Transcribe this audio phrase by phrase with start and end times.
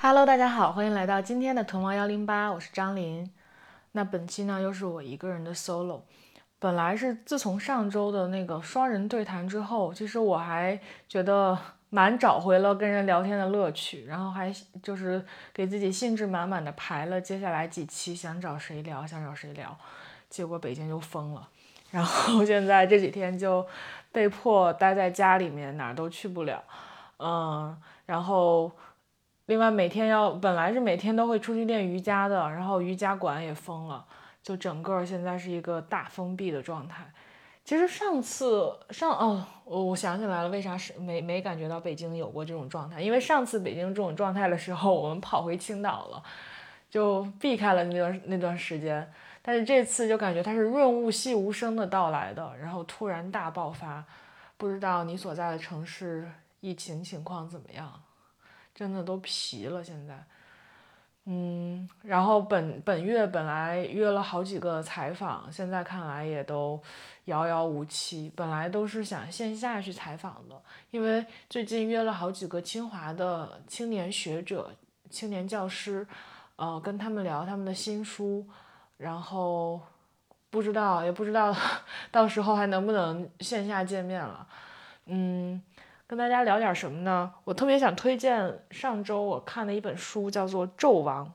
[0.00, 3.28] Hello，大家好，欢迎来到今天的屯王幺零八，我是张琳。
[3.90, 6.02] 那本期呢又是我一个人的 solo。
[6.60, 11.58] 本来是自从上周的那个双人对谈之后，其实我还觉得
[11.90, 19.76] 蛮找回了跟人聊天的乐趣，然后还就是给自己兴致满满的排了接下来几期想找谁聊，想找谁聊。
[20.30, 21.48] 结果北京就封了，
[21.90, 23.66] 然后 现在这几天就
[24.12, 26.62] 被迫待在家里面，哪儿都去不了。
[27.18, 27.76] 嗯，
[28.06, 28.70] 然后。
[29.48, 34.04] 另外每天要本来是每天都会出去练瑜伽的，然后瑜伽馆也封了，
[34.42, 37.10] 就整个现在是一个大封闭的状态。
[37.64, 43.00] 其实上次上哦，我我想起来了，为啥是没没感觉到北京有过这种状态？
[43.00, 46.22] 因为上次北京这种状态的时候，我们跑回青岛了，
[46.90, 49.10] 就避开了那段那段时间。
[49.40, 54.04] 但是这次就感觉它是润物细无声的到来的，然后突然大爆发。
[54.58, 57.90] 不知道你所在的城市疫情情况怎么样？
[58.78, 60.24] 真的都皮了，现在，
[61.24, 66.80] 嗯，然后本本月本来约了好几个采访，现在看来也都
[67.24, 68.30] 遥遥无期。
[68.36, 70.54] 本来都是想线下去采访的，
[70.92, 74.72] 因为最近约了好几个清华的青年学者、
[75.10, 76.06] 青年教师，
[76.54, 78.46] 呃，跟他们聊他们的新书，
[78.98, 79.80] 然后
[80.50, 81.52] 不知道也不知道
[82.12, 84.46] 到时候还能不能线下见面了，
[85.06, 85.60] 嗯。
[86.08, 87.30] 跟大家聊点什么呢？
[87.44, 91.26] 我特别想推荐上周我看的一本书，叫做《纣王》，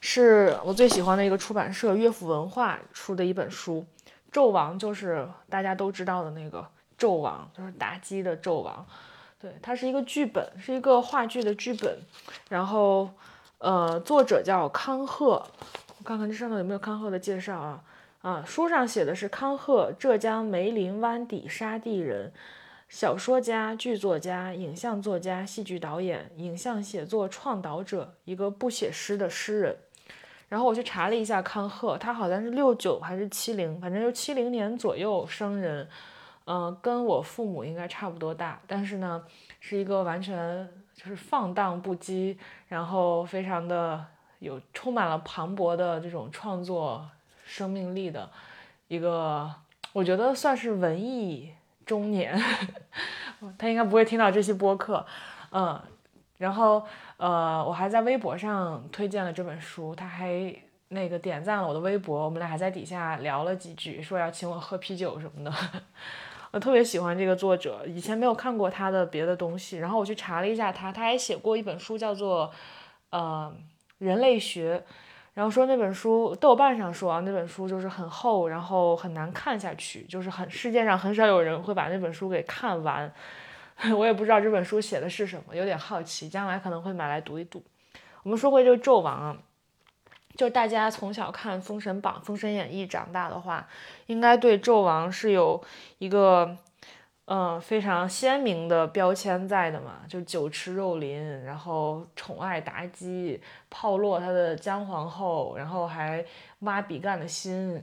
[0.00, 3.84] 是我最喜欢的一个出版社乐府文化出的一本书。
[4.30, 6.64] 纣王就是大家都知道的那个
[6.96, 8.86] 纣王，就是妲己的纣王。
[9.40, 11.98] 对，它是一个剧本，是一个话剧的剧本。
[12.48, 13.10] 然后，
[13.58, 15.44] 呃，作者叫康贺。
[15.98, 17.82] 我看看这上头有没有康贺的介绍啊？
[18.22, 22.32] 啊，书上写的是康贺，浙江梅林湾底沙地人。
[22.90, 29.76] 小说家、剧作家、影像作家、戏剧导演、影像写作创导者，一个不写诗的诗人。
[30.48, 35.88] 然后我去查了一下康赫，他好像是六九还是七零，反正就七零年左右生人，
[36.46, 38.60] 嗯，跟我父母应该差不多大。
[38.66, 39.24] 但是呢，
[39.60, 44.04] 是一个完全就是放荡不羁，然后非常的
[44.40, 47.08] 有充满了磅礴的这种创作
[47.44, 48.28] 生命力的
[48.88, 49.48] 一个，
[49.92, 51.52] 我觉得算是文艺。
[51.90, 52.40] 中年，
[53.58, 55.04] 他应该不会听到这期播客，
[55.50, 55.82] 嗯，
[56.38, 56.86] 然后
[57.16, 60.54] 呃，我还在微博上推荐了这本书，他还
[60.90, 65.52] 那个点赞了我的微博，我们俩还在底下聊了几句，说要请我喝啤酒什么的。
[66.52, 72.52] 我特别喜欢这个作者，以前没有看过他的别的东西，然后我去查了一下他，他还写过一本书叫做
[73.10, 73.52] 呃
[73.98, 74.84] 人类学。
[75.34, 83.12] 然后说那本书，豆瓣上说啊，那本书就是很厚，然后很难看下去，就是很世界上很少有人会把那本书给看完。
[83.96, 87.62] 我也不知道这本书写的是什么，有点好奇，将来可能会买来读一读。
[88.22, 89.36] 我们说回这个纣王啊，
[90.36, 93.66] 就大家从小看《封神榜》《封神演义》长大的话，
[94.06, 95.62] 应该对纣王是有
[95.98, 96.56] 一个。
[97.32, 106.24] 嗯，非常鲜明的标签在的嘛，就酒池肉林，然后宠爱妲己，炮烙他的姜皇后，然后还
[106.60, 107.80] 挖比干的心，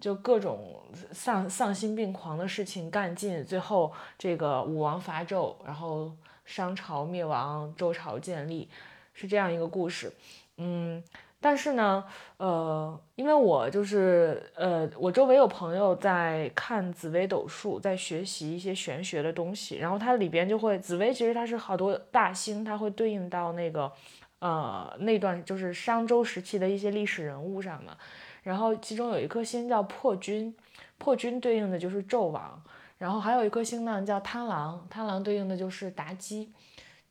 [0.00, 0.82] 就各种
[1.12, 6.10] 丧丧心病狂的事情干尽，最后这个武王伐纣，然后
[6.44, 8.68] 商朝灭亡，周朝建立，
[9.14, 10.12] 是这样一个故事。
[10.56, 11.00] 嗯。
[11.40, 12.04] 但是呢，
[12.38, 23.92] 呃，因为我就是呃，我周围有朋友在看紫微斗数，在学习一些玄学的东西，然后它里边就会紫微，其实它是好多大星，它会对应到那个
[24.40, 27.96] 呃那段就是商周时期的一些历史人物上嘛，
[28.42, 30.52] 然后其中有一颗星叫破军，
[30.98, 32.60] 破军对应的就是纣王，
[32.98, 36.52] 然后还有一颗星呢叫贪狼，贪狼对应的就是妲己，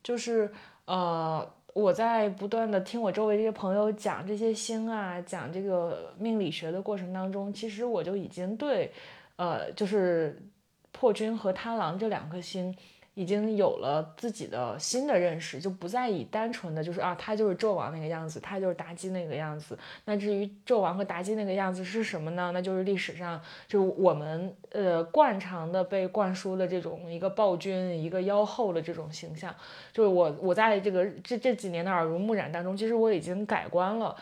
[0.04, 0.52] 就是
[0.84, 1.50] 呃。
[1.74, 8.92] 我在不断的听我周围这些朋友讲这些星啊，讲这个命理学的过程当中，其实我就已经对，
[9.36, 10.42] 呃，就是
[10.92, 12.76] 破军和贪狼这两颗星。
[13.18, 19.76] 已经有了自己的新的认识，就不再以单纯的就是啊，他就是纣王那个样子，他就是妲己那个样子。
[20.06, 22.52] 那至于纣王和妲己那个样子是什么呢？
[22.54, 29.52] 那就是历史上就我们呃惯常的被灌输的这种一个暴君、一个妖后的这种形象。
[29.92, 34.16] 就是我我在这个这这几年的耳濡目染当中，其实我已经改观了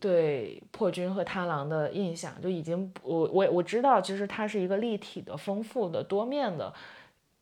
[0.00, 6.72] 对破军和贪狼的印象，就已经我我我知道，其实它是一个立体的、丰富的、多面的。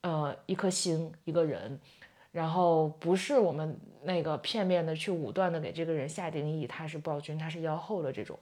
[0.07, 1.81] 呃，一颗星，一个人，
[2.31, 8.39] 然后不是我们那个片面的去武断的给这个人下定义，他是暴君，他是妖后的这种。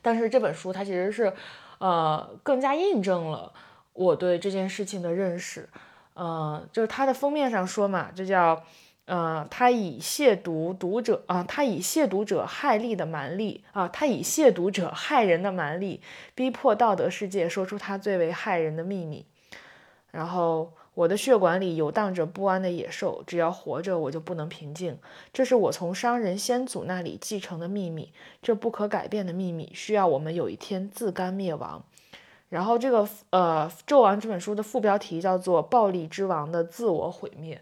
[0.00, 1.32] 但是这本书它其实是，
[1.78, 3.52] 呃，更加印证了
[3.92, 5.68] 我对这件事情的认识。
[6.14, 8.62] 呃，就是它的封面上说嘛，这叫
[9.06, 16.00] 呃，他以亵渎读者啊，他以亵渎者害利的蛮力啊，他以亵渎者害人的蛮力，
[16.36, 19.26] 逼迫道德世界说出他最为害人的秘密。
[20.10, 24.98] 然后，我的血管里游荡着不安的野兽，只要活着，我就不能平静。
[25.32, 28.12] 这是我从商人先祖那里继承的秘密，
[28.42, 31.84] 这不可改变的秘密，需要我们有一天自甘灭亡。
[32.48, 37.54] 然后，这个呃，《纣王》这本书的副标题叫做《暴力之王的自我毁灭》。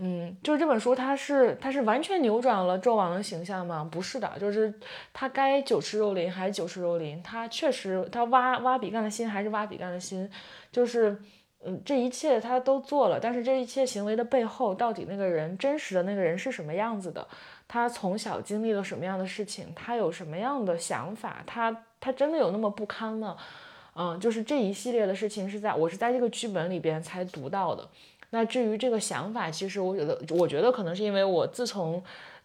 [0.00, 3.88] 嗯，就是这本书，它是它是完全扭转了纣王的形象吗？
[3.90, 4.72] 不是的，就是
[5.12, 10.30] 他该酒池肉林还是酒池肉林，他确实他挖挖比干的心还是挖比干的心，
[10.70, 11.20] 就是
[11.64, 17.26] 嗯这一切他都做了，但是这一切行为的背后，到底那个人真实的那个人是什么样子的？
[17.66, 19.72] 他从小经历了什么样的事情？
[19.74, 21.42] 他有什么样的想法？
[21.46, 23.36] 他他真的有那么不堪吗？
[23.94, 27.86] 嗯，就是这一系列的事情是在我是在这个剧本里边才读到的。
[28.30, 32.02] 那至于这个想法，其实我觉得，我觉得可能是因为我自从，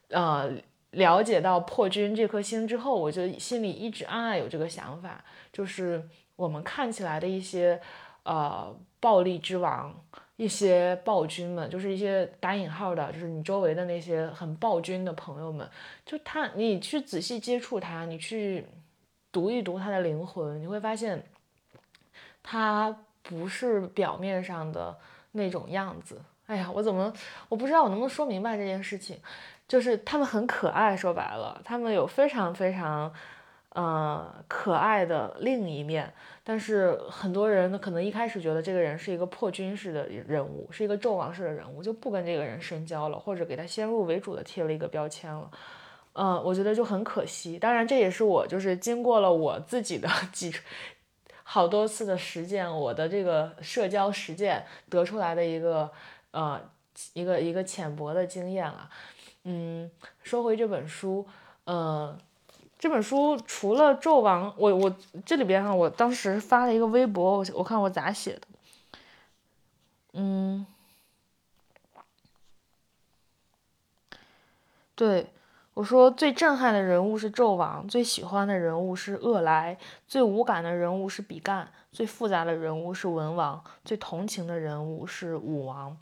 [0.10, 0.50] 呃，
[0.92, 6.02] 了解到破军这颗星之后，我就心里一直暗暗有这个想法，就是
[6.36, 7.80] 我们看起来的一些，
[8.24, 9.94] 呃，暴力之王，
[10.38, 15.70] 一些暴君们，就是一些打引号的，就是你周围的那些很暴君的朋友们，
[16.06, 18.66] 就他，你去仔细接触他，你去
[19.30, 21.22] 读一读他的灵魂，你会发现，
[22.42, 24.98] 他不是表面上的。
[25.36, 27.12] 那种样子，哎呀，我怎么
[27.50, 29.20] 我不知道我能不能说明白这件事情，
[29.68, 33.12] 就是他们很可爱，说白了，他们有非常非常，
[33.74, 36.12] 呃，可爱的另一面。
[36.44, 45.50] 但是很多人，可能一开始觉得这个人是一个破军式的人物，是一个纣王式的人物，就不跟这个人深交了，或者给他先入为主的贴了一个标签了。
[46.14, 47.58] 嗯，我觉得就很可惜。
[47.58, 50.54] 当然，这也是我就是经过了我自己的 几。
[51.46, 55.92] 好多次的实践，我的这个社交实践得出来的一个
[56.32, 56.60] 呃
[57.14, 58.90] 一个一个浅薄的经验啊。
[59.44, 59.90] 嗯，
[60.24, 61.28] 说回这本书，
[61.66, 62.18] 呃，
[62.84, 64.94] 这本书除了纣王，我我
[65.26, 68.42] 这里边哈，我当时发了一个微博，我我看我咋写的，
[70.12, 70.66] 嗯，
[74.96, 75.28] 对。
[75.76, 85.98] 我说最震撼的人物是纣王，最喜欢的人物是恶来，最无感的人物是比干，最复杂的人物是文王，最同情的人物是武王。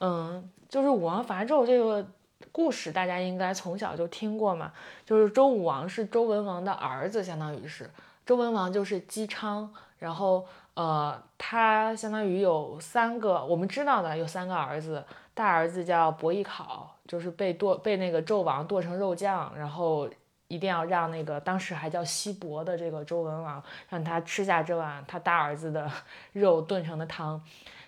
[0.00, 2.04] 嗯，就是武王伐纣这个
[2.50, 4.72] 故事，大家应该从小就听过嘛。
[5.04, 7.88] 就是周武王是周文王的儿子，相当于是
[8.26, 15.04] 周文王就是姬昌，然后呃，他相当于有三个我们知道的有三个儿子，
[15.34, 16.88] 大儿子叫伯邑考。
[17.04, 20.08] 就是被剁被那个纣王剁成肉酱，然后
[20.48, 25.90] 一定要让那个当时还叫西伯的这个周文王让他吃下这碗他大儿子的
[26.32, 27.38] 肉炖成的汤，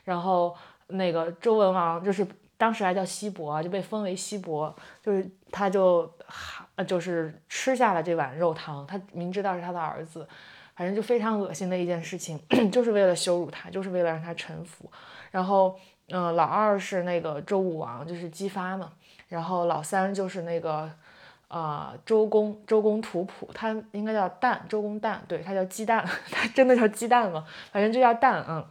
[0.04, 0.54] 然后
[0.88, 6.10] 那个周文王就是当时还叫西伯，就被封为西伯，就是他就
[6.86, 10.26] 就是吃下了这碗肉汤，他明知道是他的儿子，
[10.74, 12.40] 反正就非常恶心的一件事情，
[12.70, 14.90] 就是为了羞辱他，就是为了让他臣服，
[15.30, 15.78] 然后
[16.08, 18.92] 嗯，老二是那个周武王，就是姬发嘛。
[19.28, 20.88] 然后老三就是那个，
[21.48, 27.44] 呃，周公周公吐哺，他应该叫蛋，周公旦，对他叫鸡蛋， 他真的叫鸡蛋吗？
[27.72, 28.64] 反正就叫蛋，嗯。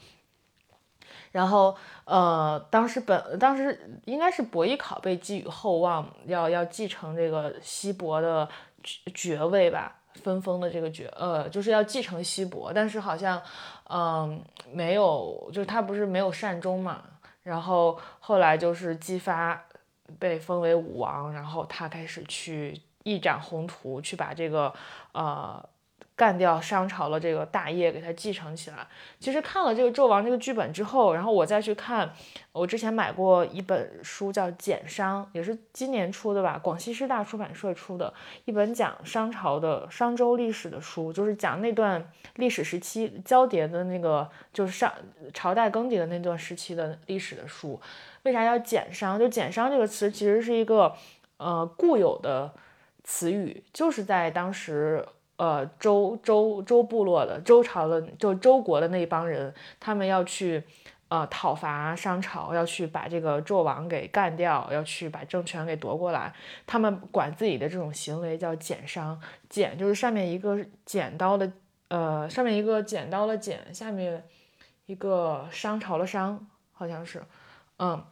[1.33, 1.75] 然后，
[2.05, 8.47] 呃，当时本当时应该是伯邑考被寄予厚望，要要继承这个西伯的
[8.81, 13.41] 爵爵位吧，分封的这个爵，呃，就是要继承西伯，但是好像，
[13.89, 17.01] 嗯，没有，就是他不是没有善终嘛，
[17.43, 19.61] 然后后来就是姬发。
[20.19, 24.71] 被封为武王，然后他开始去一展宏图，去把这个
[25.13, 25.63] 呃
[26.15, 28.87] 干掉商朝的这个大业给他继承起来。
[29.19, 32.13] 其实看了这个纣王这个剧本之后，然后我再去看，
[32.51, 38.13] 我之前买过一本书叫《简商》，也是今年出的吧，广西师大出版社出的
[38.45, 44.93] 一本讲商朝的商周历史的书，就是讲那段历史时期交叠的那个，就是上
[45.33, 47.79] 朝代更迭的那段时期的历史的书。
[48.23, 49.17] 为啥要简商？
[49.17, 50.95] 就简商这个词其实是一个
[51.37, 52.53] 呃固有的
[53.03, 55.05] 词语，就是在当时
[55.37, 60.63] 呃周周周部落的周朝的就周国的那帮人，他们要去
[61.07, 66.33] 呃讨伐商朝，要去把这个纣王给干掉，要去把政权给夺过来，
[66.65, 69.19] 他们管自己的这种行为叫剪商。
[69.49, 71.51] 剪就是上面一个剪刀的
[71.87, 74.23] 呃上面一个剪刀的剪，下面
[74.85, 77.23] 一个商朝的商，好像是
[77.77, 78.03] 嗯。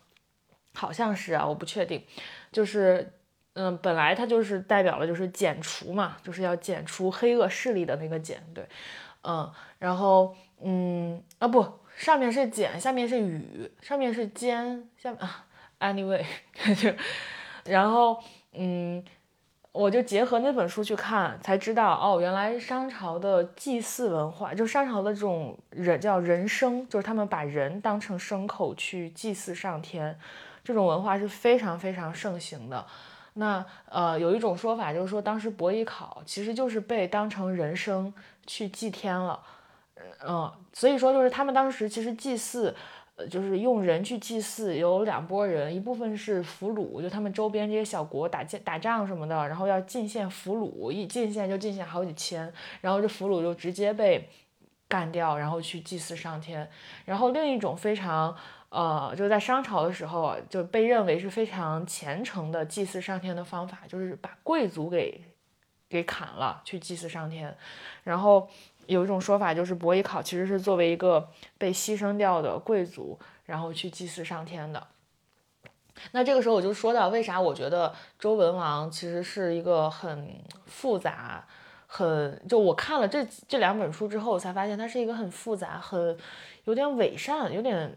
[0.74, 2.01] 好像是啊，我不确定，
[2.50, 3.12] 就是，
[3.53, 8.65] 嗯，本来它就是代表了就是剪除嘛，就是要剪除黑恶势力的那个剪，对，
[9.24, 11.65] 嗯，然后，嗯，啊不，
[11.96, 15.46] 上面是剪，下面是雨，上面是尖，下面啊
[15.79, 16.24] ，anyway，
[16.75, 16.93] 就
[17.65, 18.22] 然后
[18.53, 19.03] 嗯。
[19.74, 30.20] 我就结合那本书去看，才知道哦，原来商朝的祭祀文化，就商朝的这种人叫人牲，就是他们把人当成牲口去祭祀上天，
[30.62, 32.86] 这种文化是非常非常盛行的。
[33.34, 38.12] 那呃，有一种说法就是说，当时伯邑考其实就是被当成人牲
[38.46, 39.40] 去祭天了，
[40.28, 42.76] 嗯，所以说就是他们当时其实祭祀。
[43.18, 54.28] 呃就是用人去祭祀，有两拨人，一部分是俘虏，就他们周边这些小国打架打仗什么的，然后要进献俘虏，一进献就进献好几千，然后这俘虏就直接被
[54.88, 56.68] 干掉，然后去祭祀上天。
[57.04, 58.36] 然后另一种非常
[58.72, 65.24] 呃，就在商朝的时候就被认为是非常虔诚的祭祀上天的方法，就是把贵族给
[65.88, 67.56] 给砍了去祭祀上天，
[68.04, 68.50] 然后。
[68.88, 74.86] 有一种说法，就是伯邑考其实是作为一个被牺牲掉的贵族，然后去祭祀上天的。
[76.12, 80.36] 那这个时候我就说到，为啥我觉得周文王其实是一个很
[80.66, 81.46] 复杂、
[81.86, 86.18] 很就我看了这这两本书之后，我才发现他是一个很复杂、很
[86.66, 87.96] 有点伪善、有点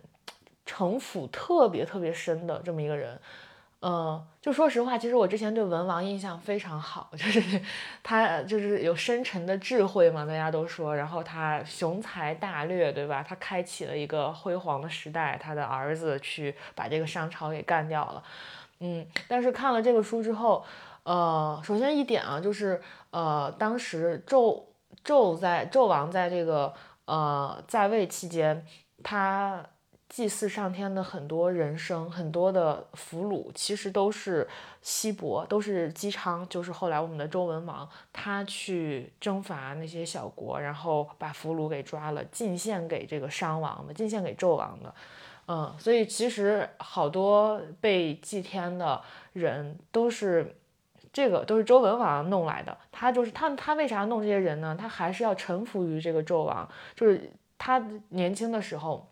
[0.65, 3.21] 城府特别特别深的这么一个人。
[3.87, 7.61] 嗯，就说实话，其实我之前对文王印象非常好， 就是
[8.03, 13.23] 他就是有深沉的智慧嘛，大家都说，然后他雄才大略，对吧？
[13.23, 18.23] 他开启了一个辉煌的时代，他的儿子去把这个商朝给干掉了。
[18.81, 20.65] 嗯，但是看了这个书之后，
[21.03, 22.81] 呃，首先一点啊，就是
[23.11, 24.63] 呃，当时纣
[25.05, 26.73] 纣在纣王在这个
[27.05, 28.65] 呃在位期间，
[29.03, 29.63] 他。
[30.15, 34.47] 祭祀上天的很多人生，很多的俘虏，其实都是
[34.81, 44.95] 西伯，都是姬昌，就是后来我们的周文王，他去征伐那些小国，然后把俘虏给抓了，进献给这个商王的，进献给纣王的。
[45.49, 49.03] 嗯，所以其实好多被祭天的
[49.33, 50.55] 人都是
[51.13, 52.79] 这个，都是周文王弄来的。
[52.93, 54.77] 他就是他，他为啥弄这些人呢？
[54.79, 59.05] 他还是要臣服于这个纣王，就是他年轻的时候。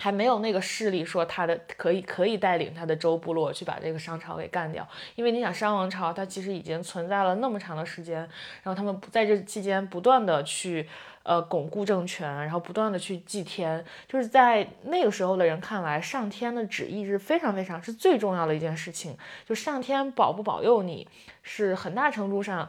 [0.00, 8.16] 还没有那个势力说他的可以可以带领他的周部落去把这个商朝给干掉，因为你想商王朝它其实已经存在了那么长的时间，
[8.62, 10.88] 然后他们不在这期间不断的去
[11.22, 19.14] 呃巩固政权，然后不断的去祭天，就是在那个时候的人看来，上天的旨意是非常非常是最重要的一件事情，
[19.46, 21.06] 就上天保不保佑你
[21.42, 22.66] 是很大程度上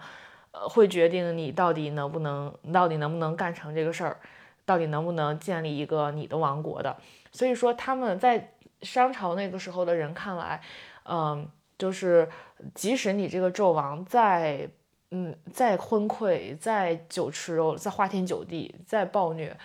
[0.51, 4.17] 呃会决定你到底能不能到底能不能干成这个事儿，
[4.65, 6.95] 到底能不能建立一个你的王国的。
[7.31, 10.61] 所以说，他们在商朝那个时候的人看来，
[11.05, 12.27] 嗯，就是
[12.75, 14.67] 即使你这个纣王再，
[15.11, 19.55] 嗯，再昏聩，再酒吃肉，再花天酒地，再暴虐，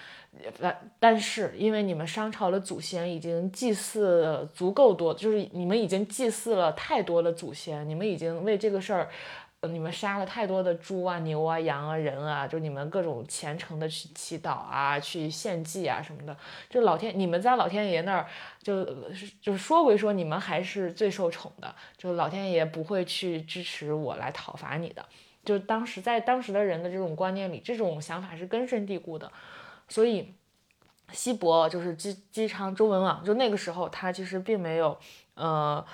[0.61, 9.09] 但但是因为你们商朝的祖先已经祭祀足够多，就是你们已经祭祀了太多的祖先，你们已经为这个事儿。
[9.63, 16.37] 你们杀了太多的猪啊、牛啊、羊啊、人啊，就你们各种虔诚的去祈祷啊、去献祭啊什么的，
[16.69, 18.27] 就老天，你们在老天爷那儿，
[18.63, 18.85] 就
[19.41, 25.05] 就是说归说，你们还是最受宠的，就老天爷不会去支持我来讨伐你的。
[25.45, 29.33] 就当时在当时的人的这种观念里，这种想法是根深蒂固的。
[29.89, 30.35] 所以，
[31.13, 34.97] 西伯就是姬姬昌周文王，就那个时候他其实并没有，
[35.35, 35.85] 呃。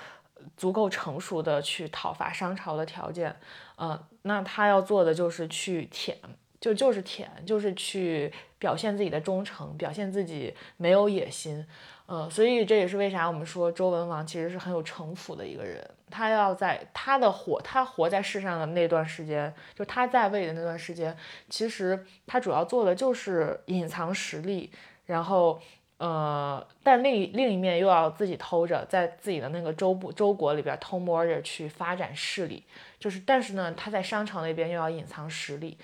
[0.57, 3.35] 足够成熟的去讨伐商朝的条件，
[3.75, 6.17] 呃，那他要做的就是去舔，
[6.59, 11.65] 就就是舔，就是去表现自己的忠诚，表现自己没有野心，
[12.05, 15.83] 呃，所以这也是为啥我们说周文王其实是很有城府的一个人。
[16.09, 21.17] 他要在他的活，他活在世上的那段时间，就他在位的那段时间，
[21.49, 24.71] 其实他主要做的就是隐藏实力，
[25.05, 25.59] 然后。
[26.03, 32.61] 呃，但另一另一面又要自己偷着，在自己的那个周部周国里边偷摸着去发展势力，
[32.99, 35.77] 就是，但是呢，他在商朝那边又要隐藏实力，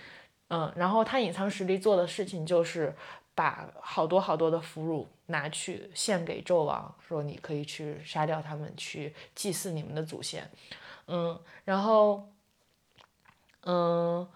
[0.49, 2.93] 嗯，然后他隐藏实力做的事情就是
[3.33, 10.51] 把好多好多的俘虏拿去献给纣王，说你可以去杀掉他们，去祭祀你们的祖先，
[11.07, 12.27] 嗯，然后，
[13.63, 14.27] 嗯，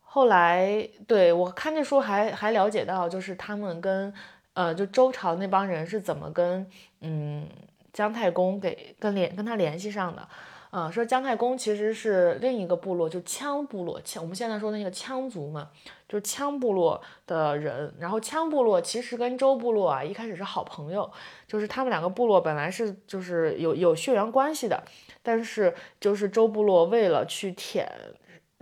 [0.00, 4.14] 后来对我看这书还还了解到，就是他们跟。
[4.54, 6.66] 呃，就周朝那帮人是怎么跟
[7.00, 7.46] 嗯
[7.92, 10.26] 姜太公给跟联跟他联系上的？
[10.70, 15.70] 呃，说姜太公其实是另一个部落，就羌部落，羌我们现在说的那个羌族嘛，
[16.08, 17.94] 就是羌部落的人。
[18.00, 21.08] 然后羌部落其实跟周部落啊一开始是好朋友，
[21.46, 24.82] 就是他们两个部落本来是就是有有血缘关系的，
[25.22, 27.88] 但是就是周部落为了去舔。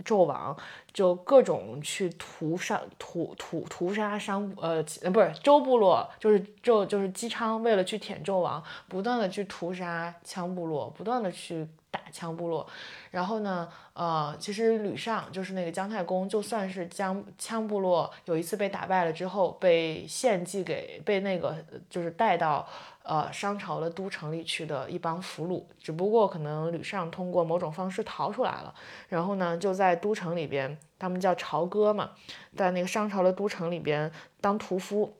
[0.03, 0.55] 纣王
[0.93, 12.65] 就各种去屠杀、屠屠屠杀商呃不是周部落，就是就就是姬昌为了去舔纣王，不断的去屠杀羌部落，不断的去打羌部落。
[13.11, 21.55] 然后呢，呃，其实吕尚就是那个姜太公，就算是将羌部落有一次被打败了之后，被献祭给被那个
[21.89, 22.67] 就是带到
[23.03, 28.73] 呃商朝的都城里去的一帮俘虏，只不过可能吕尚通过某种方式逃出来了，
[29.09, 32.11] 然后呢就在都城里边，他们叫朝歌嘛，
[32.55, 35.15] 在那个商朝的都城里边当屠夫，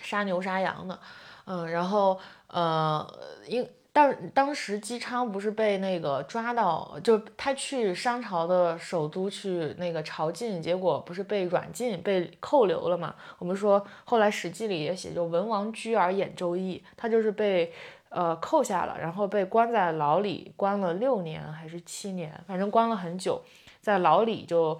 [0.00, 0.98] 杀牛杀羊的，
[1.44, 3.06] 嗯，然后呃
[3.46, 3.68] 因。
[3.94, 13.14] 当当时姬昌不是被那个抓到，就他去商朝的首都去那个朝觐，结果不是被软禁、被扣留了嘛？
[13.38, 17.72] 我们说后来《史记》里也写，就文王居而演周易，他就是被
[18.08, 23.40] 呃扣下了，然后被关在牢里，关了六年还是七年，反正关了很久，
[23.80, 24.76] 在牢里就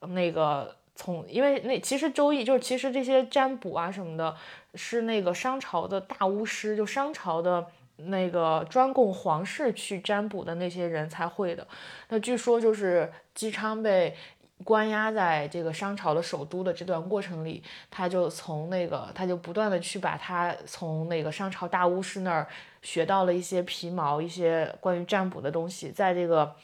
[0.00, 4.36] 那个从，因为那其实周易就是其实这些占卜啊什么的，
[4.74, 7.66] 是那个商朝的大巫师，就商朝的。
[7.98, 11.66] 那个专供皇室去占卜的那些人才会的。
[12.08, 14.16] 那据说就是姬昌被
[14.64, 22.46] 关押在这个商朝的首都的这段过程里，他就从那个他就不断的去把他从那个商朝大巫师那儿
[22.82, 26.54] 学到了一些皮毛，一些关于占卜的东西，在这个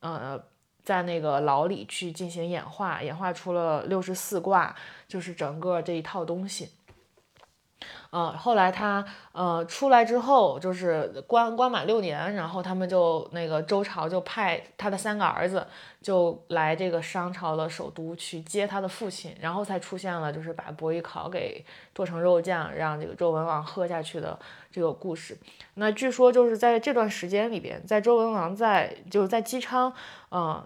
[0.00, 0.40] 呃
[0.82, 4.74] 在那个牢里去进行演化，演化出了六十四卦，
[5.06, 6.70] 就是整个这一套东西。
[8.12, 15.66] 嗯，后来他呃出来之后，就是关关满六年，然后他们就那个周朝就派他的三个儿子
[16.00, 24.38] 就来这个商朝的首都去接他的父亲，然后才出现了就是把伯邑考给剁成肉酱让这个周文王喝下去的
[24.70, 25.36] 这个故事。
[25.74, 29.92] 那据说就是在这段时间里边，在周文王在就是在姬昌
[30.30, 30.64] 嗯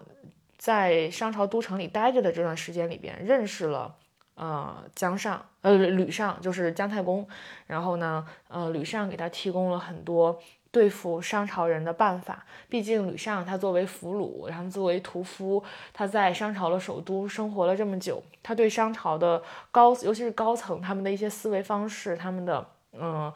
[0.56, 3.96] 在商朝都城里待着的这段时间里边，认识了。
[4.40, 7.28] 呃，姜尚，呃，吕尚就是姜太公，
[7.66, 12.46] 然后呢，呃，吕尚给他提供了很多对付商朝人的办法。
[12.66, 23.30] 毕竟吕尚他作为俘虏，然后作为屠夫，他在商朝的首都生活了这么久，他对商朝的高，尤其是高层他们的一些思维方式，他们的，嗯，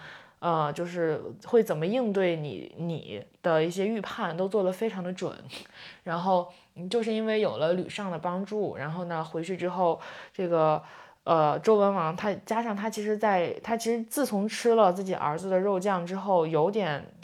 [0.45, 5.33] 呃就是会怎么应对你，你的一些预判都做得非常的准，
[6.03, 6.53] 然后。
[6.91, 10.01] 就是因为有了吕尚的帮助，然后呢，回去之后，
[10.33, 10.83] 这个
[11.23, 17.15] 呃周文王他加上他其实在他其实自从吃了自己儿子的肉酱之后，有点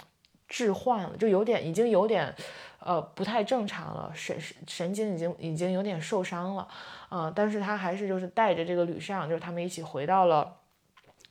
[0.47, 2.33] 置换了，就有点已经有点
[2.79, 6.69] 呃不太正常了，神神经已经已经有点受伤了，
[7.11, 10.59] 嗯，但是他还是就是带着这个吕尚，就是他们一起回到了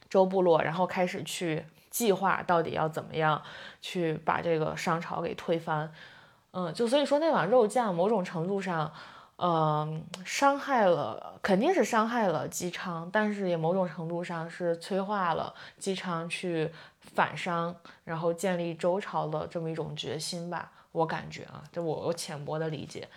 [0.09, 3.41] 周部落，然后开始去计划到底要怎么样
[3.81, 5.91] 去把这个商朝给推翻。
[6.51, 8.91] 嗯，就所以说那碗肉酱某种程度上，
[9.37, 16.71] 嗯，伤害了，肯定是伤害了姬昌，但是也某种程度上是催化了姬昌去
[17.13, 20.71] 反商，然后建立周朝的这么一种决心吧。
[20.91, 23.07] 我感觉啊，就我我浅薄的理解。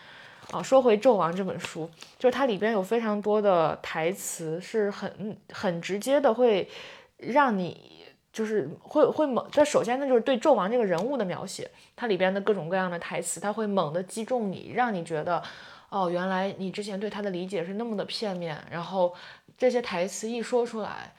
[0.51, 6.69] 啊，说回《纣王》这本书，就是它里边有非常多的台词是很很直接的，会
[7.17, 8.02] 让你。
[8.33, 15.43] 就是会会猛，这首先呢就是对纣王这个人物的描写，它里边的各种各样的台词，它会猛地击中你，让你觉得，
[15.91, 19.15] 哦，原来你之前对他的理解是那么的片面，然后
[19.59, 21.13] 这些台词一说出来，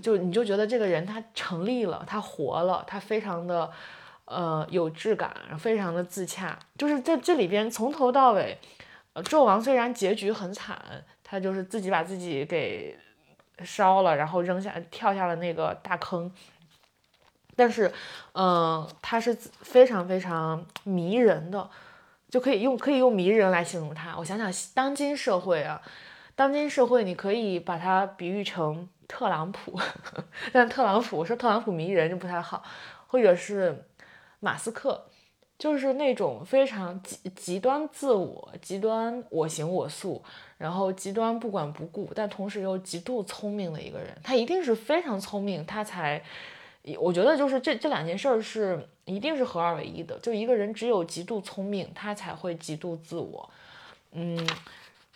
[0.00, 3.68] 就你就觉得这个人他成立了，他活了，他非常的，
[4.26, 8.56] 呃，有质感，非常的自洽，就是在这里边从头到尾，
[9.24, 12.96] 纣王虽然结局很惨，他就是自己把自己给。
[13.62, 16.32] 烧了，然后扔下，跳下了那个大坑。
[17.56, 17.92] 但是，
[18.32, 21.70] 嗯，他是非常非常迷人的，
[22.28, 24.16] 就可以用可以用迷人来形容他。
[24.18, 25.80] 我想想，当今社会啊，
[26.34, 29.78] 当今社会，你可以把它比喻成特朗普，
[30.52, 32.64] 但特朗普我说特朗普迷人就不太好，
[33.06, 33.86] 或者是
[34.40, 35.06] 马斯克。
[35.56, 40.22] 就是那种非常极极端自我、极端我行我素，
[40.58, 44.16] 然后极端不管不顾，但同时又极度聪明的一个人。
[44.22, 46.22] 他一定是非常聪明，他才，
[46.98, 50.18] 我觉得就是这这两件事儿是一定是合二为一的。
[50.20, 53.50] 就一个人只有极度聪明，他才会极度自我。
[54.12, 54.46] 嗯，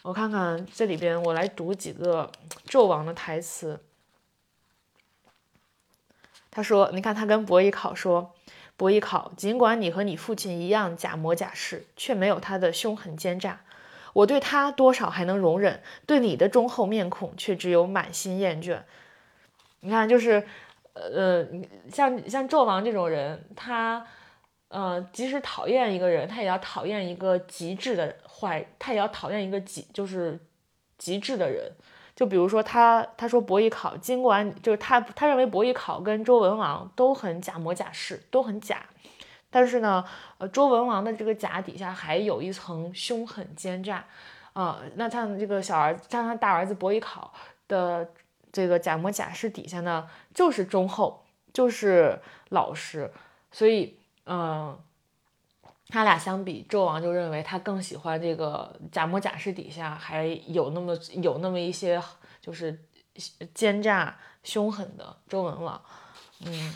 [0.03, 2.31] 我看看这里边，我来读几个
[2.69, 3.81] 纣王的台词。
[6.51, 8.35] 他说：“你看，他跟伯邑考说。”
[8.77, 13.61] 伯邑考，尽管你和你父亲一样假模假式，却没有他的凶狠奸诈。
[14.13, 18.79] 我对他多少还能容忍，对你的忠厚面孔却只有满心厌倦。
[19.81, 20.45] 你看，就是，
[20.95, 21.47] 呃，
[21.93, 24.05] 像像纣王这种人，他
[24.69, 30.39] 呃，即使讨厌一个人，他也要讨厌一个极致的坏，他也要讨厌一个极就是
[30.99, 31.71] 极致的人。
[32.17, 38.85] 就比如说他，他说伯邑考尽管，就是他他认为伯邑考跟周文王都很假模假式，都很假。
[39.51, 40.05] 但是呢，
[40.39, 44.05] 呃，周文王的这个假底下还有一层凶狠奸诈，
[44.53, 47.33] 啊，那他这个小儿子，像他大儿子伯邑考
[47.67, 48.11] 的
[48.53, 53.11] 这个假模假式底下呢，就是忠厚，就是老实。
[53.51, 54.79] 所以，嗯，
[55.89, 62.03] 他俩相比，纣王就认为他更喜欢这个假模假式底下还有那么有那么一些
[62.43, 62.79] 就是
[63.55, 65.81] 奸诈凶狠的周文王。
[66.45, 66.75] 嗯，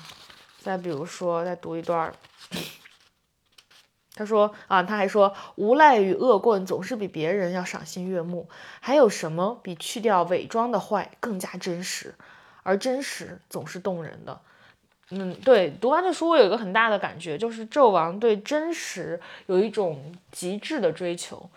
[0.61, 2.11] 再比如说，再读一段
[4.15, 8.49] 他说啊，他还说，无赖与恶棍总是比别人要赏心悦目。
[8.81, 12.15] 还有什么比去掉伪装的坏更加真实？
[12.62, 14.41] 而真实总是动人的。
[15.11, 21.51] 嗯，对，读完这书，我有一个很大的感觉，就是纣王对真实有一种极致的追求。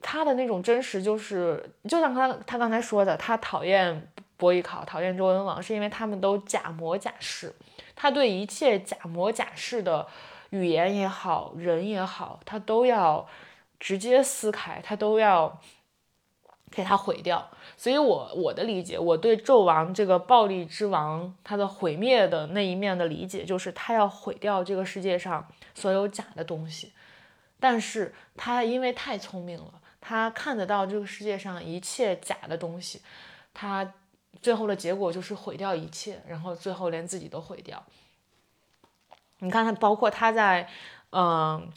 [0.00, 7.54] 他的那种真实，就是就像他他刚才说的，他讨厌伯邑考，讨厌周文王，是因为他们都假模假式。
[7.94, 10.06] 他对一切假模假式的
[10.50, 13.26] 语言也好，人也好，他都要
[13.78, 15.60] 直接撕开，他都要。
[16.70, 26.92] 给他毁掉，所以，我我的理解，我对纣王这个暴力之王他的毁灭的那一面的理解，就是他要毁掉这个世界上所有假的东西。
[27.60, 33.00] 但是他因为太聪明了，他看得到这个世界上一切假的东西，
[33.52, 33.94] 他
[34.40, 37.82] 最后的结果就是毁掉一切，然后最后连自己都毁掉。
[39.38, 40.68] 你看他，包括他在，
[41.10, 41.70] 嗯。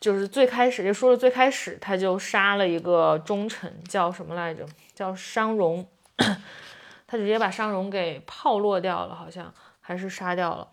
[0.00, 4.64] 就是最开始就说了，最开始他就杀了一个忠臣，叫什么来着？
[4.94, 5.84] 叫商容，
[7.08, 10.68] 他直接把商容给炮落掉了，好像还是杀掉了。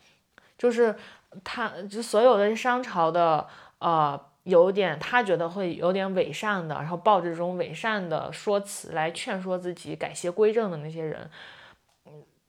[0.60, 0.95] 就是
[1.43, 3.47] 他，就所有的商朝的，
[3.80, 11.29] 呃，有点他觉得会有点伪善的，然后抱着这种伪善的说辞来劝说自己改邪归正的那些人，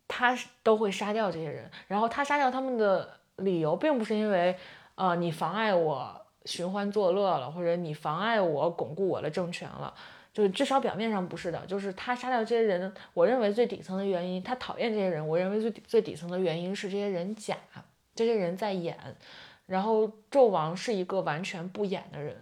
[0.08, 1.70] 他都会杀掉这些人。
[1.88, 4.56] 然后他杀掉他们的理由，并不是因为，
[4.94, 6.22] 呃，你妨碍我。
[6.46, 9.92] 寻欢作乐了，或者你妨碍我巩固我的政权了，
[10.32, 11.60] 就是至少表面上不是的。
[11.66, 17.56] 就是他杀掉这些人，我认为最底层的原因，他讨厌这些人，我认为最最底层的原因是这些人假，
[18.14, 18.96] 这些人在演。
[19.66, 22.36] 然后纣王是一个完全不演的人，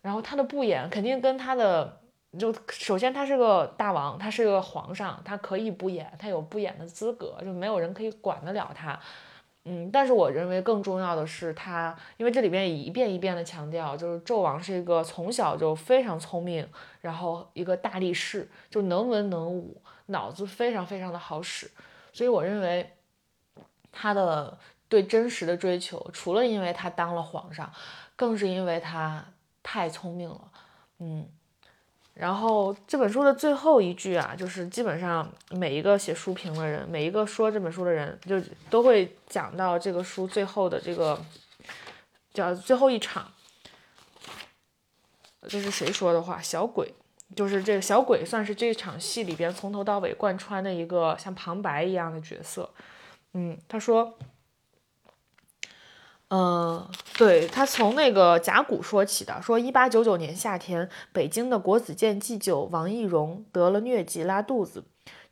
[0.00, 2.00] 然后他的不演肯定跟他的
[2.38, 8.98] 就首先他是个大王，他是个皇上，他可以不演，他有不演的资格，就没有人可以管得了他。
[9.64, 16.68] 嗯，但是我认为更重要的是他，因为这里边一遍一遍的强调，就是纣王是一个从小就非常聪明，
[17.00, 21.70] 然后一个大力士，就能文能武，脑子非常非常的好使，
[22.12, 22.90] 所以我认为
[23.92, 24.58] 他的
[24.92, 27.72] 对真实的追求，除了因为他当了皇上，
[28.14, 29.24] 更是因为他
[29.62, 30.52] 太聪明了，
[30.98, 31.26] 嗯。
[32.12, 41.18] 然后这本书的最后一句啊，就是基本上每一个写书评的人，每一个说这本书的人，就都会讲到这个书最后的这个
[42.34, 43.32] 叫最后一场。
[45.48, 46.38] 这是谁说的话？
[46.42, 46.92] 小鬼，
[47.34, 52.68] 就是这个小鬼，算是这场戏里边从头到尾贯穿的一个像旁白一样的角色。
[53.32, 54.18] 嗯，他说。
[56.34, 64.82] 嗯，对他从那个甲骨说起的，说一八九九年夏天，北京的国子监祭酒王懿荣得了疟疾，拉肚子。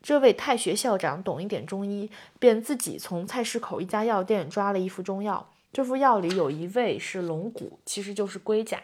[0.03, 5.49] 这位太学校长懂一点中医，便自己从菜市口一家药店抓了一副中药。
[5.73, 8.79] 这副药里有一味是龙骨，其实就是龟甲。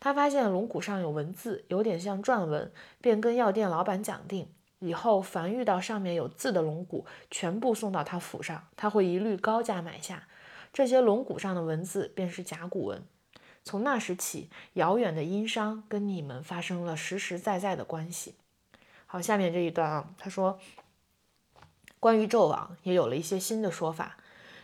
[0.00, 10.22] 他发现龙骨上有文字，有点像篆文，便跟药店老板讲定，以后凡遇到上面有字的龙骨，全部送到他府上，他会一律高价买下。
[10.78, 13.02] 这些龙骨上的文字便是甲骨文。
[13.64, 18.36] 从那时起，遥远的殷商跟你们发生了实实在在的关系。
[19.04, 20.60] 好，下面这一段啊，他说，
[21.98, 24.18] 关于纣王也有了一些新的说法。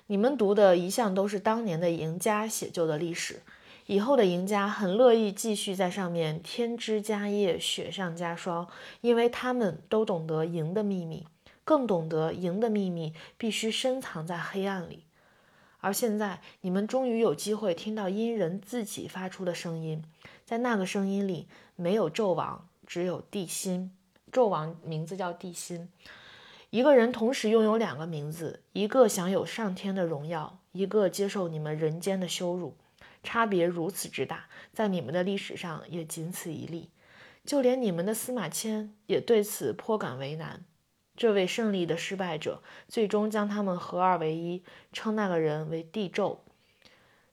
[0.07, 3.42] 你们读的一向都是当年的赢家写就的历史，
[3.87, 8.68] 以后的赢家很乐意继续在上面添枝加叶、雪上加霜，
[9.00, 11.27] 因为他们都懂得赢的秘密，
[11.64, 15.07] 更懂得赢的秘密必须深藏在黑暗里。
[15.85, 20.03] 而现在，你们终于有机会听到殷人自己发出的声音，
[20.47, 23.92] 在那个声音里，没有纣王，只有帝辛。
[24.33, 25.90] 纣王名字叫帝辛。
[26.70, 32.75] 一个人同时拥有两个名字，一个享有上天的荣耀，一个接受你们人间的羞辱，
[33.23, 36.88] 差别如此之大，在你们的历史上也仅此一例。
[37.44, 40.64] 就连你们的司马迁也对此颇感为难。
[41.16, 46.38] 这位胜利的失败者最终将他们合二为一，称那个人为帝纣。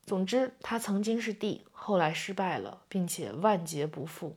[0.05, 4.35] 总之，他曾经是帝，后来失败了，并且万劫不复。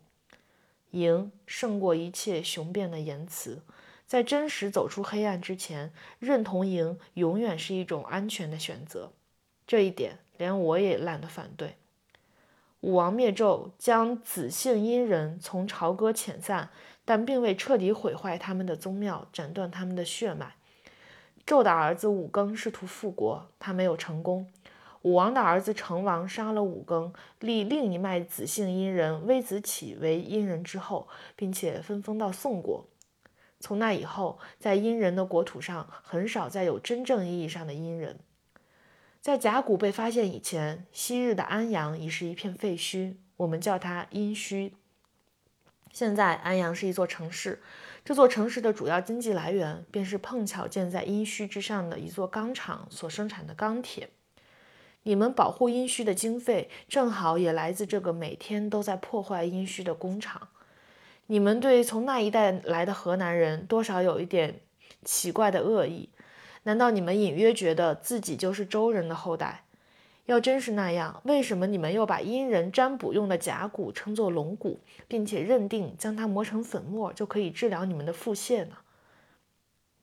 [0.92, 3.62] 赢胜过一切雄辩的言辞。
[4.06, 9.10] 在真实走出黑暗之前，认同赢永远是一种安全的选择。
[9.66, 11.76] 这一点，连我也懒得反对。
[12.80, 16.70] 武王灭纣，将子姓殷人从朝歌遣散，
[17.04, 20.54] 但并未彻底毁坏他们的宗庙，斩断他们的血脉。
[21.46, 24.46] 纣的儿子武庚试图复国，他没有成功。
[25.02, 32.86] 武王的儿子成王杀了武庚，立另一脉子姓殷人微子启为殷人之后，并且分封到宋国。
[33.60, 38.18] 从那以后，在殷人的国土上，很少再有真正意义上的殷人。
[39.20, 44.72] 在甲骨被发现以前，昔日的安阳已是一片废墟，我们叫它殷墟。
[45.94, 47.62] 现在，安阳是一座城市，
[48.04, 54.08] 这座城市的主要经济来源便是碰巧建在殷墟之上的一座钢厂所生产的钢铁。
[55.04, 60.48] 你们保护殷墟的经费，正好也来自这个每天都在破坏殷墟的工厂。
[61.26, 64.62] 你们对从那一带来的河南人多少有一点
[65.04, 66.10] 奇怪的恶意？
[66.64, 69.63] 难道你们隐约觉得自己就是周人的后代？
[70.26, 78.76] 要真是那样，为什么你们又把殷人占卜用的甲骨称作龙骨，并且认定将它磨成粉末就可以治疗你们的腹泻呢？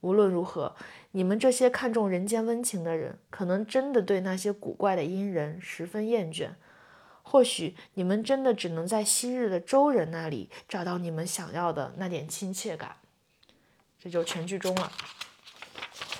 [0.01, 0.75] 无论如何，
[1.11, 6.51] 你们这些看重人间温情的人，可能真的对那些古怪的殷人十分厌倦。
[7.23, 12.97] 或许你们真的只能在昔日的周人那里找到你们想要的那点亲切感，
[13.99, 14.91] 这就全剧终了。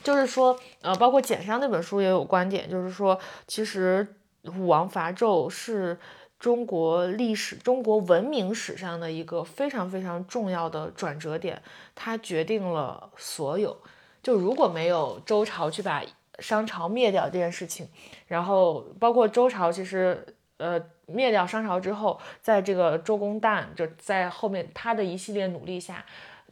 [0.04, 6.00] 就是说，呃，包括简上那本书也有观点，就是说，其实武王伐纣是
[6.40, 11.62] 中国历史、中国文明史上的一个非常非常重要的转折点，
[11.96, 13.78] 它决定了所有。
[14.24, 16.04] 就如果没有周朝去把
[16.40, 17.88] 商朝灭掉这件事情，
[18.28, 20.26] 然后包括周朝其实。
[20.58, 26.06] 呃，灭掉商朝之后，在这个周公旦就在后面他的一系列努力下，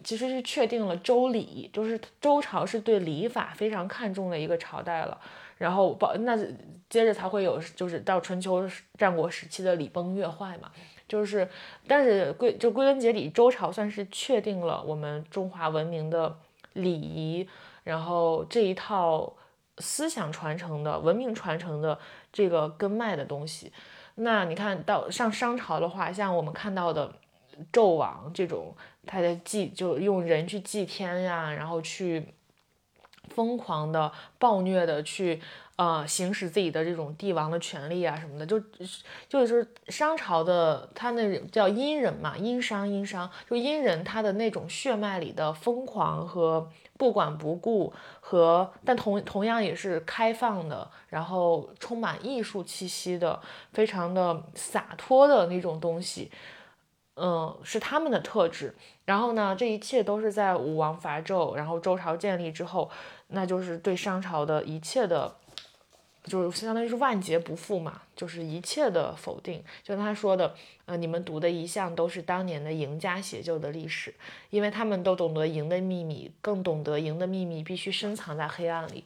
[0.04, 5.20] 其实是确定了周礼，就是周朝是对礼法非常看重的一个朝代了。
[5.58, 6.38] 然后包那
[6.90, 8.66] 接着才会有，就是到春秋
[8.98, 10.72] 战国时期的礼崩乐坏嘛，
[11.06, 11.48] 就是
[11.86, 16.38] 但是归就归根结底，周朝算是确定了我们中华文明的
[16.72, 17.46] 礼仪，
[17.84, 19.34] 然后这一套
[19.80, 22.00] 思想传承的文明传承的
[22.32, 23.74] 这个根脉的东西。
[24.16, 27.14] 那你看到上商朝的话，像我们看到的
[27.72, 32.34] 纣王这种，他的祭就用人去祭天呀，然后去
[33.30, 35.42] 疯狂的暴虐的去
[35.76, 38.60] 呃行使自己的这种帝王的权利啊什么的，就
[39.28, 46.70] 就是商朝的他那叫殷人嘛，殷商殷商，就殷人他的那种血脉里的疯狂和。
[47.00, 53.40] 不管不顾和，但同同样也是开放的，然后充满艺术气息的，
[53.72, 56.30] 非常的洒脱的那种东西，
[57.20, 58.74] 嗯，是他们的特质。
[59.06, 62.90] 然后呢，这一切都是在武王伐纣，然后周朝建立之后，
[63.28, 65.36] 那就是对商朝的一切的。
[66.26, 69.64] 就是相当于是万劫不复嘛，就是一切的否定。
[69.82, 70.54] 就他说的，
[70.86, 74.14] 呃，你们读的一向都是当年的赢家写就的历史，
[74.52, 79.04] 因为他们都懂得赢的秘密，更懂得赢的秘密必须深藏在黑暗里。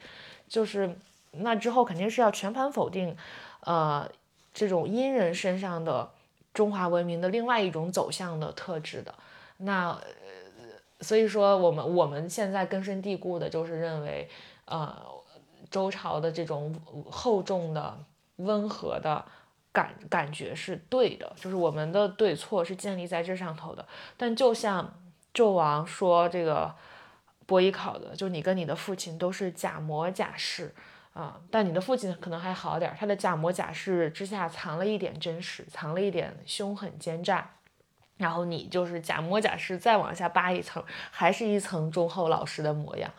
[0.50, 0.98] 就是
[1.32, 3.16] 那之后肯定是要全盘否定，
[3.62, 4.10] 呃，
[4.54, 6.12] 这种殷人身上的
[6.54, 9.14] 中华文明的另外一种走向的特质的。
[9.58, 10.00] 那
[11.02, 14.30] 所以说，我们我们现在根深蒂固的就是认为，
[14.66, 14.96] 呃。
[15.72, 16.76] 周朝的这种
[17.10, 17.98] 厚重的、
[18.36, 19.26] 温和的
[19.72, 23.84] 感感觉是对的，就是我们的对错是建立在这上头的。
[24.16, 24.94] 但就像
[25.34, 26.76] 纣王说这个
[27.48, 30.76] 伯邑考的，就你跟你的父亲都是假模假式
[31.14, 37.50] 啊，但你的父亲可能还好点，他的假模假式之下藏了一点真实，藏了一点凶狠奸诈，
[38.18, 43.12] 然后你就是假模假式，再往下扒一层，还是一层忠厚老实的模样，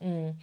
[0.00, 0.40] 嗯。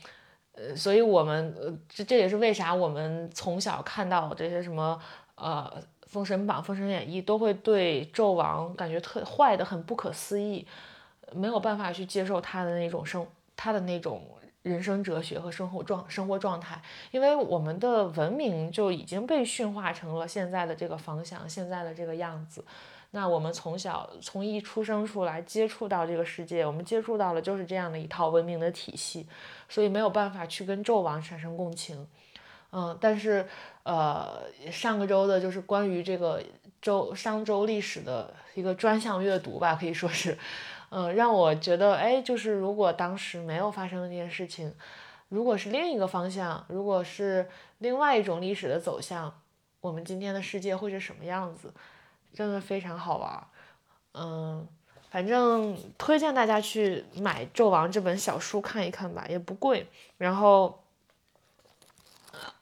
[0.54, 5.02] 呃，所以我们呃，这这也是为啥我们从小看到这些什么
[5.36, 10.68] 呃《封神榜》《封神演义》，都会对纣王感觉特坏的很不可思议，
[11.32, 13.26] 没有办法去接受他的那种生
[13.56, 14.28] 他的那种
[14.64, 22.64] 人生哲学和生活状生活状态，因为我们的文明就已经被驯化成了现在的这个方向，现在的这个样子。
[23.14, 29.28] 那我们从小从一出生出来接触到这个世界，我们接触到了就是这样的一套文明的体系，
[29.68, 32.08] 所以没有办法去跟纣王产生共情，
[32.72, 33.46] 嗯，但是
[33.84, 36.42] 呃上个周的就是关于这个
[36.82, 40.38] 周商周历史的一个专项阅读吧，可以说是，
[40.92, 44.74] 嗯，让我觉得，哎，就是如果当时没有发生这件事情，
[45.30, 49.34] 如果是另一个方向，如果是另外一种历史的走向，
[49.80, 51.74] 我们今天的世界会是什么样子？
[52.34, 53.48] 真的非常好玩。
[54.14, 54.68] 嗯，
[55.10, 59.88] 反正推荐大家去买《纣王》这本小书看一看吧，也不贵。
[60.18, 60.81] 然后。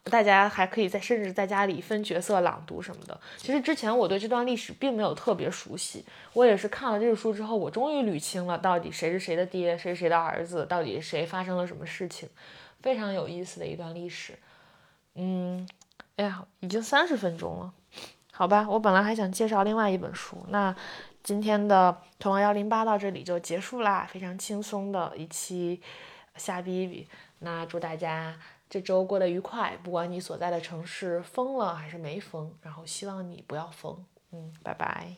[0.06, 3.20] 大家还可以在甚至在家里分角色朗读什么的。
[3.38, 12.28] 其实之前我对这段历史并没有特别熟悉，我也是看了这个书之后，我终于捋清了到底谁是谁的爹，谁是谁的儿子，到底谁发生了什么事情，
[12.82, 14.34] 非常有意思的一段历史。
[15.16, 15.68] 嗯，
[16.16, 17.74] 哎呀，已经三十分钟了，
[18.32, 20.76] 好吧，我本来还想介绍另外一本书，那
[21.22, 25.82] 今天的童话幺零八到这里就结束啦，非常轻松的一期
[26.36, 27.08] 瞎逼逼。
[27.40, 28.36] 那祝大家。
[28.70, 34.06] 这周过得愉快，不管你所在的城市封了还是没封，然后希望你不要封。
[34.32, 35.16] 嗯，拜拜。